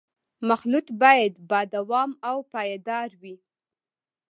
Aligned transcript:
مخلوط 0.49 0.87
باید 1.01 1.33
با 1.49 1.61
دوام 1.75 2.09
او 2.29 2.37
پایدار 2.51 3.09
وي 3.21 3.35